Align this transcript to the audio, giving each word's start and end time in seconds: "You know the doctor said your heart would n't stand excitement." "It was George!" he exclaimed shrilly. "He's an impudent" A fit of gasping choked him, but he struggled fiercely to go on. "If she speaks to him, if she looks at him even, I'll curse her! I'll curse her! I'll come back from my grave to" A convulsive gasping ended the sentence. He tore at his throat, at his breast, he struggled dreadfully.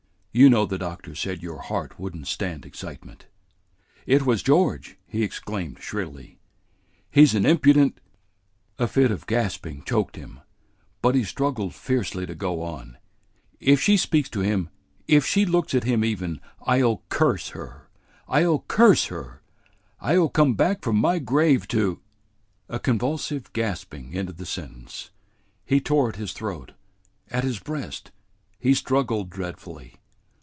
"You 0.33 0.49
know 0.49 0.65
the 0.65 0.77
doctor 0.77 1.13
said 1.13 1.43
your 1.43 1.59
heart 1.59 1.99
would 1.99 2.15
n't 2.15 2.25
stand 2.25 2.65
excitement." 2.65 3.25
"It 4.05 4.25
was 4.25 4.41
George!" 4.41 4.95
he 5.05 5.23
exclaimed 5.23 5.79
shrilly. 5.81 6.39
"He's 7.09 7.35
an 7.35 7.45
impudent" 7.45 7.99
A 8.79 8.87
fit 8.87 9.11
of 9.11 9.27
gasping 9.27 9.83
choked 9.83 10.15
him, 10.15 10.39
but 11.01 11.15
he 11.15 11.25
struggled 11.25 11.75
fiercely 11.75 12.25
to 12.25 12.33
go 12.33 12.61
on. 12.63 12.97
"If 13.59 13.81
she 13.81 13.97
speaks 13.97 14.29
to 14.29 14.39
him, 14.39 14.69
if 15.05 15.25
she 15.25 15.43
looks 15.45 15.75
at 15.75 15.83
him 15.83 16.01
even, 16.05 16.39
I'll 16.61 17.03
curse 17.09 17.49
her! 17.49 17.89
I'll 18.25 18.59
curse 18.69 19.07
her! 19.07 19.41
I'll 19.99 20.29
come 20.29 20.53
back 20.53 20.81
from 20.81 20.95
my 20.95 21.19
grave 21.19 21.67
to" 21.67 21.99
A 22.69 22.79
convulsive 22.79 23.51
gasping 23.51 24.15
ended 24.15 24.37
the 24.37 24.45
sentence. 24.45 25.11
He 25.65 25.81
tore 25.81 26.07
at 26.07 26.15
his 26.15 26.31
throat, 26.31 26.71
at 27.27 27.43
his 27.43 27.59
breast, 27.59 28.11
he 28.57 28.73
struggled 28.73 29.29
dreadfully. 29.29 29.97